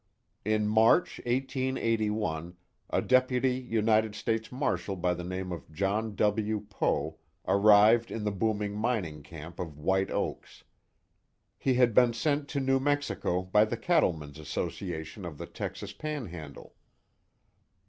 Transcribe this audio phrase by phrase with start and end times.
[0.43, 2.57] In March, 1881,
[2.89, 6.65] a Deputy United States Marshal by the name of John W.
[6.71, 10.63] Poe arrived in the booming mining camp of White Oaks.
[11.59, 16.73] He had been sent to New Mexico by the Cattlemen's Association of the Texas Panhandle.